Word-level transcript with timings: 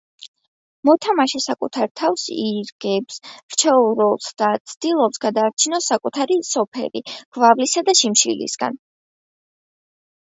მოთამაშე 0.87 1.39
საკუთარ 1.45 1.89
თავზე 1.99 2.37
ირგებს 2.43 3.19
რჩეულის 3.55 3.99
როლს 3.99 4.29
და 4.43 4.49
ცდილობს 4.71 5.21
გადაარჩინოს 5.27 5.89
საკუთარი 5.93 6.39
სოფელი 6.53 7.03
გვალვისა 7.39 7.85
და 7.91 7.95
შიმშილისგან. 8.01 8.81